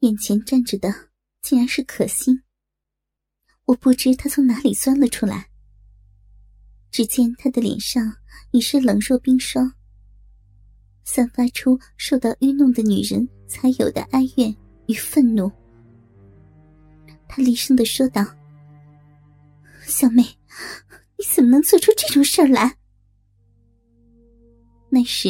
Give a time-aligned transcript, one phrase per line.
[0.00, 0.92] 眼前站着的
[1.42, 2.42] 竟然是可心。
[3.64, 5.48] 我不知他从哪里钻了出来。
[6.90, 8.16] 只见他的脸上
[8.50, 9.74] 已是冷若冰霜，
[11.04, 14.56] 散发出受到愚弄的女人才有的哀怨
[14.86, 15.52] 与愤怒。
[17.28, 18.24] 他厉声的说道
[19.84, 22.74] ：“小妹，你怎么能做出这种事儿来？”
[24.88, 25.28] 那时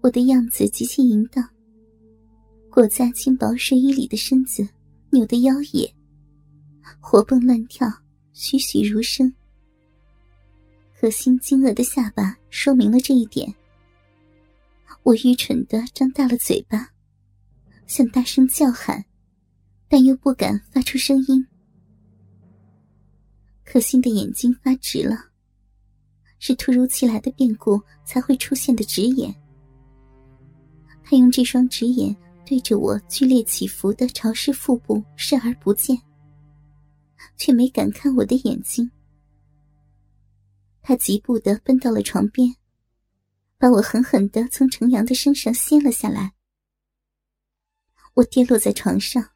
[0.00, 1.44] 我的样子极其淫荡，
[2.74, 4.68] 裹在轻薄睡衣里的身子
[5.10, 5.94] 扭得妖冶，
[6.98, 7.86] 活蹦乱跳，
[8.32, 9.32] 栩栩如生。
[10.98, 13.54] 可心惊愕的下巴说明了这一点。
[15.04, 16.90] 我愚蠢的张大了嘴巴，
[17.86, 19.04] 想大声叫喊，
[19.86, 21.46] 但又不敢发出声音。
[23.64, 25.26] 可心的眼睛发直了，
[26.40, 29.32] 是突如其来的变故才会出现的直眼。
[31.04, 32.12] 他用这双直眼
[32.46, 35.98] 对着我剧烈起伏的潮湿腹部视而不见，
[37.36, 38.90] 却没敢看我的眼睛。
[40.82, 42.54] 他急步的奔到了床边，
[43.56, 46.34] 把我狠狠的从程阳的身上掀了下来。
[48.12, 49.26] 我跌落在床上。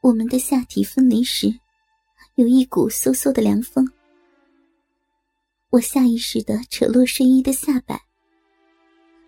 [0.00, 1.54] 我们的下体分离时，
[2.36, 3.86] 有一股嗖嗖的凉风。
[5.68, 8.02] 我下意识的扯落睡衣的下摆，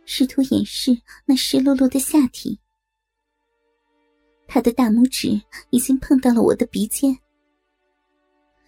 [0.04, 2.58] 试图掩饰那湿漉漉的下体。
[4.46, 7.16] 他的大拇指已经碰到了我的鼻尖。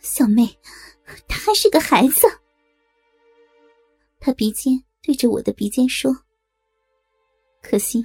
[0.01, 0.59] 小妹。
[1.29, 2.27] 他还是个孩子。
[4.19, 6.13] 他鼻尖对着我的鼻尖说
[7.63, 8.05] ：“可惜，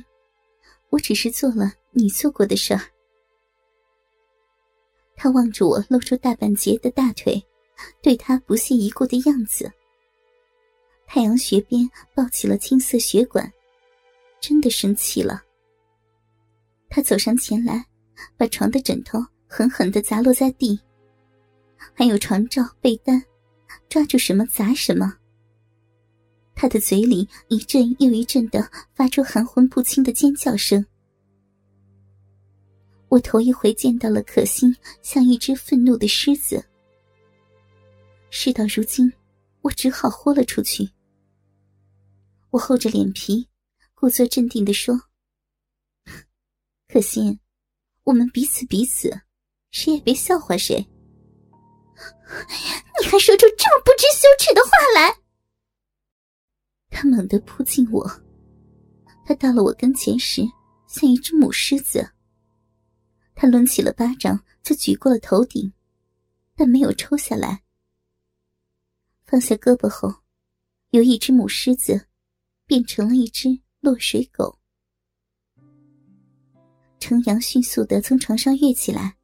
[0.91, 2.81] 我只是做了你做过的事儿。”
[5.17, 7.43] 他望着我露出大半截的大腿，
[8.03, 9.71] 对他不屑一顾的样子。
[11.07, 13.51] 太阳穴边抱起了青色血管，
[14.39, 15.43] 真的生气了。
[16.93, 17.85] 他走上前来，
[18.35, 20.77] 把床的枕头狠狠的砸落在地。
[21.93, 23.23] 还有床罩、被单，
[23.87, 25.17] 抓住什么砸什么。
[26.53, 30.85] 他的嘴里一阵又一阵的发出含混不清的尖叫声。
[33.07, 36.63] 我头一回见到了可心像一只愤怒的狮子。
[38.29, 39.11] 事到如今，
[39.61, 40.89] 我只好豁了出去。
[42.49, 43.47] 我厚着脸皮，
[43.95, 45.01] 故作镇定的说
[46.91, 47.39] ：“可心，
[48.03, 49.21] 我们彼此彼此，
[49.71, 50.75] 谁也别笑话谁。
[52.99, 55.17] ”你还说出这么不知羞耻的话来！
[56.89, 58.05] 他猛地扑进我，
[59.25, 60.41] 他到了我跟前时，
[60.87, 62.11] 像一只母狮子。
[63.33, 65.71] 他抡起了巴掌，就举过了头顶，
[66.55, 67.63] 但没有抽下来。
[69.25, 70.13] 放下胳膊后，
[70.89, 72.07] 由一只母狮子
[72.65, 74.60] 变成了一只落水狗。
[77.01, 79.17] 程阳迅速的从床上跃起来。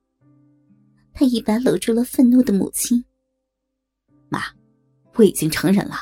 [1.14, 3.06] 他一把搂住了愤怒的母亲。
[4.28, 4.42] 妈，
[5.14, 5.96] 我已经成人了，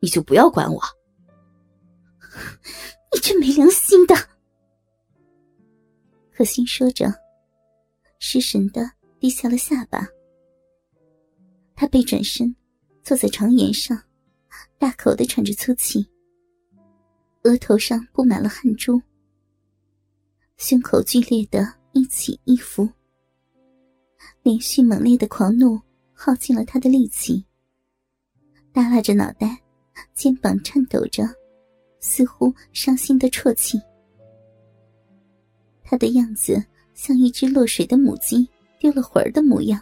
[0.00, 0.80] 你就不要管我。
[3.12, 4.14] 你这没良心的！
[6.32, 7.12] 可心说着，
[8.18, 10.06] 失神的低下了下巴。
[11.74, 12.54] 他背转身，
[13.02, 14.00] 坐在床沿上，
[14.78, 16.08] 大口的喘着粗气，
[17.42, 19.00] 额头上布满了汗珠，
[20.62, 22.86] 胸口剧烈的一起一伏。
[24.42, 25.80] 连续猛烈的狂怒
[26.12, 27.42] 耗尽了他的力气，
[28.70, 29.58] 耷拉着脑袋，
[30.12, 31.24] 肩膀颤抖着，
[31.98, 33.80] 似乎伤心的啜泣。
[35.82, 38.46] 他的样子像一只落水的母鸡
[38.78, 39.80] 丢了魂儿的模样。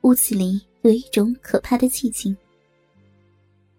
[0.00, 2.34] 屋子里有一种可怕的寂静，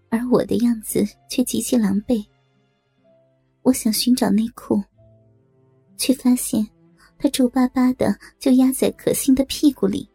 [0.10, 2.24] 而我的样子却极其狼狈。
[3.68, 4.82] 我想寻找内裤，
[5.98, 6.66] 却发现。
[7.20, 10.08] 他皱巴巴的就压在可心的屁股里。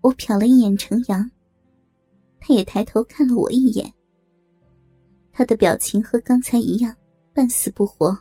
[0.00, 1.30] 我瞟了一眼程阳，
[2.40, 3.92] 他也抬头看了我一眼。
[5.30, 6.96] 他的表情和刚才一样，
[7.32, 8.18] 半死不活，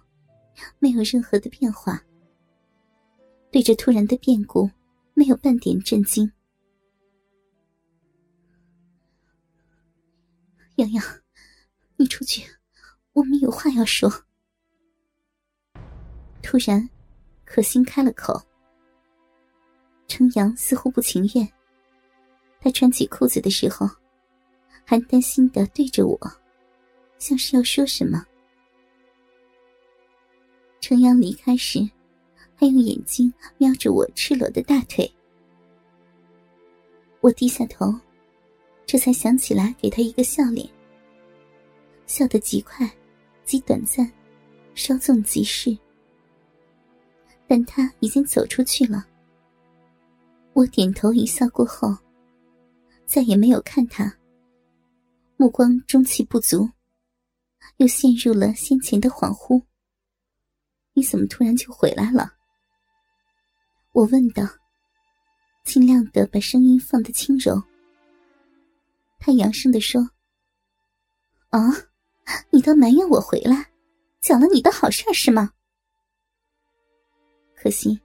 [0.77, 1.99] 没有任何的变化。
[3.49, 4.69] 对这突然的变故，
[5.15, 6.29] 没有半点震惊。
[10.75, 11.03] 洋洋，
[11.95, 12.43] 你出去，
[13.13, 14.09] 我们有话要说。
[16.41, 16.89] 突然，
[17.45, 18.41] 可心开了口。
[20.07, 21.47] 程阳似乎不情愿。
[22.61, 23.87] 他穿起裤子的时候，
[24.83, 26.19] 还担心的对着我，
[27.17, 28.25] 像是要说什么。
[30.81, 31.79] 程阳离开时，
[32.55, 35.09] 还用眼睛瞄着我赤裸的大腿。
[37.21, 37.93] 我低下头，
[38.85, 40.67] 这才想起来给他一个笑脸。
[42.07, 42.89] 笑得极快，
[43.49, 44.07] 极短暂。
[44.75, 45.75] 稍纵即逝，
[47.47, 49.05] 但他已经走出去了。
[50.53, 51.97] 我点头一笑过后，
[53.05, 54.15] 再也没有看他，
[55.35, 56.69] 目光中气不足，
[57.77, 59.61] 又陷入了先前的恍惚。
[60.93, 62.31] 你怎么突然就回来了？
[63.91, 64.43] 我问道，
[65.65, 67.61] 尽量的把声音放得轻柔。
[69.17, 70.09] 他扬声的说
[71.49, 71.59] ：“啊，
[72.49, 73.71] 你倒埋怨我回来，
[74.21, 75.51] 搅了你的好事儿是吗？
[77.55, 77.99] 可惜，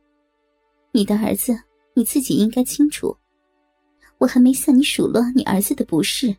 [0.93, 1.57] 你的儿子
[1.95, 3.17] 你自己应该清楚。
[4.19, 6.35] 我还没向你数落你儿子的不是，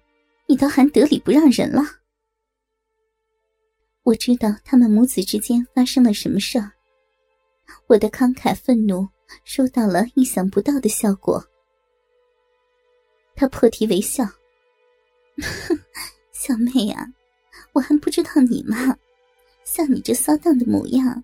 [0.47, 1.81] 你倒还得理不让人了。
[4.03, 6.71] 我知道他们母子之间发生了什么事儿。
[7.88, 9.07] 我的慷慨愤怒
[9.43, 11.43] 收到了意想不到的效果。
[13.35, 14.23] 他破涕为笑。
[16.31, 17.05] ”小妹呀，
[17.75, 18.98] 我还不知道你吗？
[19.66, 21.22] 像你这骚荡的模样，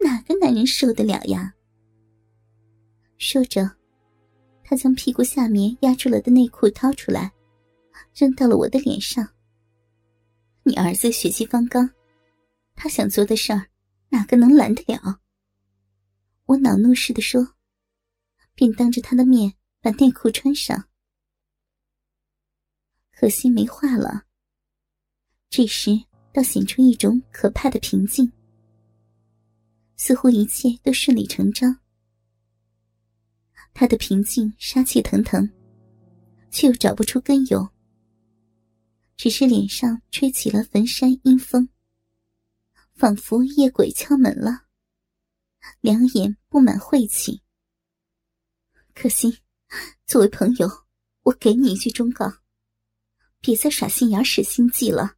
[0.00, 1.54] 哪个男人受得了呀？
[3.16, 3.70] 说着，
[4.62, 7.32] 他将屁股下面压住了的内裤掏出来，
[8.14, 9.26] 扔到了我的脸上。
[10.62, 11.88] 你儿子血气方刚，
[12.74, 13.68] 他想做的事儿，
[14.10, 15.20] 哪个能拦得了？
[16.44, 17.54] 我恼怒似的说，
[18.54, 20.84] 便当着他的面把内裤穿上。
[23.10, 24.24] 可惜没话了。
[25.56, 25.92] 这时
[26.32, 28.32] 倒显出一种可怕的平静，
[29.94, 31.78] 似乎一切都顺理成章。
[33.72, 35.48] 他的平静杀气腾腾，
[36.50, 37.68] 却又找不出根由，
[39.16, 41.68] 只是脸上吹起了焚山阴风，
[42.96, 44.64] 仿佛夜鬼敲门了，
[45.80, 47.42] 两眼布满晦气。
[48.92, 49.38] 可惜，
[50.04, 50.68] 作为朋友，
[51.22, 52.38] 我给你一句忠告。
[53.40, 55.14] 别再耍心眼使心计了，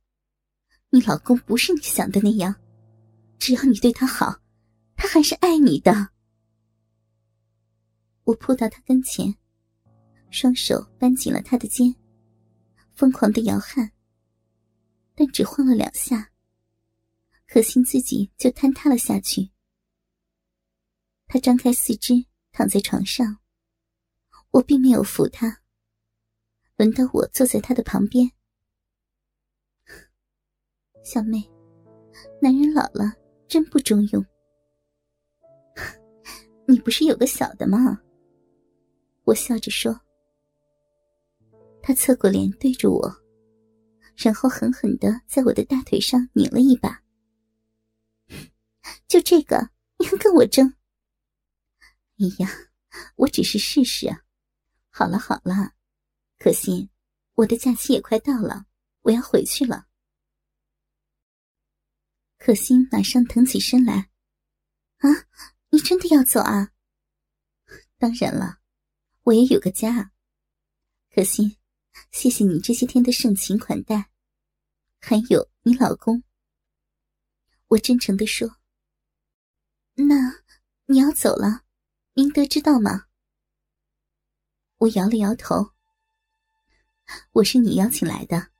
[0.96, 2.54] 你老公不是你想的那样，
[3.38, 4.40] 只要你对他好，
[4.96, 6.08] 他还是爱你的。
[8.24, 9.36] 我扑到他跟前，
[10.30, 11.94] 双手扳紧了他的肩，
[12.94, 13.92] 疯狂的摇撼。
[15.14, 16.30] 但只晃了两下，
[17.46, 19.50] 可心自己就坍塌了下去。
[21.26, 23.36] 他张开四肢躺在床上，
[24.50, 25.60] 我并没有扶他。
[26.78, 28.32] 轮到我坐在他的旁边，
[31.06, 31.48] 小妹，
[32.42, 33.14] 男人老了
[33.46, 34.26] 真不中用。
[36.66, 38.02] 你不是有个小的吗？
[39.22, 40.00] 我笑着说。
[41.80, 43.08] 他侧过脸对着我，
[44.16, 47.00] 然后狠狠的在我的大腿上拧了一把。
[49.06, 49.70] 就这个，
[50.00, 50.74] 你还跟我争？
[52.18, 52.50] 哎呀，
[53.14, 54.22] 我只是试试啊。
[54.90, 55.70] 好了好了。
[56.40, 56.90] 可心，
[57.36, 58.66] 我的假期也快到了，
[59.02, 59.85] 我要回去了。
[62.38, 64.10] 可心马上腾起身来，
[64.98, 65.08] 啊，
[65.70, 66.72] 你真的要走啊？
[67.98, 68.58] 当然了，
[69.22, 70.12] 我也有个家。
[71.14, 71.56] 可心，
[72.12, 74.10] 谢谢你这些天的盛情款待，
[75.00, 76.22] 还有你老公。
[77.68, 78.58] 我真诚的说。
[79.94, 80.44] 那
[80.84, 81.64] 你要走了，
[82.12, 83.06] 明德知道吗？
[84.76, 85.72] 我摇了摇头。
[87.32, 88.50] 我是你邀请来的，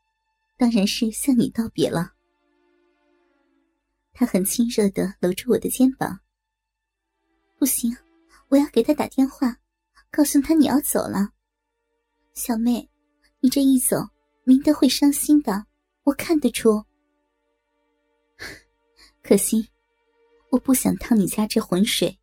[0.56, 2.15] 当然是向你道别了。
[4.18, 6.18] 他很亲热的搂住我的肩膀。
[7.58, 7.94] 不行，
[8.48, 9.58] 我要给他打电话，
[10.10, 11.34] 告诉他你要走了。
[12.32, 12.88] 小妹，
[13.40, 14.08] 你这一走，
[14.44, 15.66] 明德会伤心的，
[16.04, 16.82] 我看得出。
[19.22, 19.68] 可惜，
[20.50, 22.18] 我不想趟你家这浑水。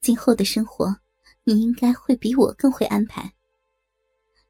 [0.00, 0.94] 今后的生活，
[1.42, 3.34] 你应该会比我更会安排。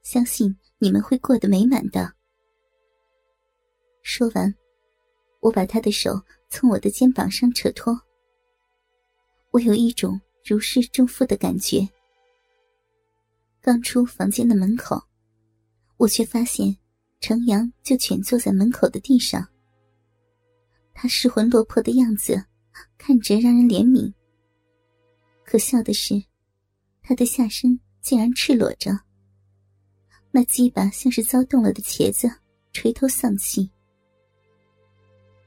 [0.02, 2.14] 相信你们会过得美满的。
[4.02, 4.54] 说完，
[5.44, 7.94] 我把他的手从我的肩膀上扯脱。
[9.50, 11.86] 我有一种如释重负的感觉。
[13.60, 14.98] 刚出房间的门口，
[15.98, 16.74] 我却发现
[17.20, 19.46] 程阳就蜷坐在门口的地上。
[20.94, 22.42] 他失魂落魄的样子，
[22.96, 24.10] 看着让人怜悯。
[25.44, 26.14] 可笑的是，
[27.02, 28.98] 他的下身竟然赤裸着。
[30.30, 32.30] 那鸡巴像是遭冻了的茄子，
[32.72, 33.70] 垂头丧气。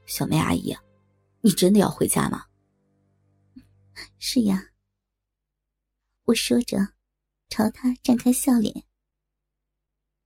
[0.08, 0.74] 小梅阿姨，
[1.42, 2.46] 你真的要回家吗？
[4.18, 4.70] 是呀。
[6.24, 6.94] 我说着，
[7.50, 8.86] 朝他绽开笑脸。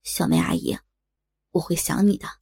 [0.03, 0.77] 小梅阿姨，
[1.51, 2.39] 我会想你的。